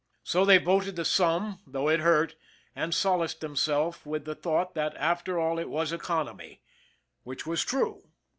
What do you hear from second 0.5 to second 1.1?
voted the